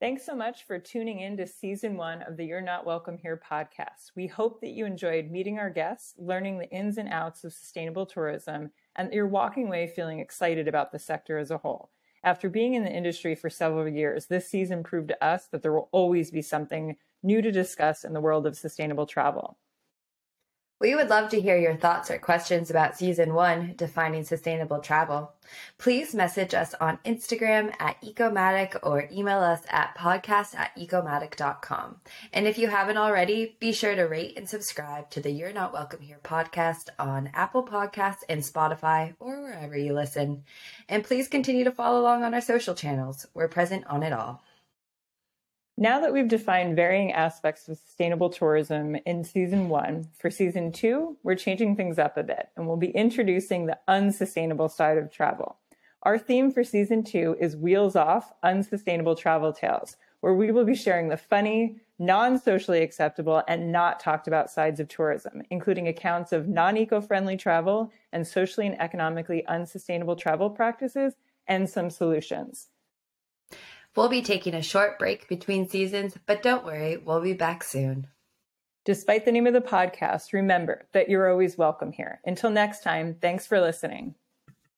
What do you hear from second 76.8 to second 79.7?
we'll be back soon. Despite the name of the